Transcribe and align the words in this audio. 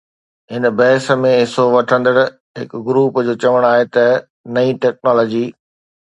هن 0.51 0.63
بحث 0.77 1.07
۾ 1.25 1.33
حصو 1.41 1.65
وٺندڙ 1.75 2.13
هڪ 2.59 2.71
گروپ 2.87 3.13
جو 3.27 3.33
چوڻ 3.43 3.67
آهي 3.73 3.85
ته 3.97 4.05
نئين 4.57 4.81
ٽيڪنالاجي 4.87 5.43